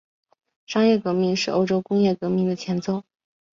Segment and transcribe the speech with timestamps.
[0.65, 3.03] 商业革命是欧洲工业革命的前奏。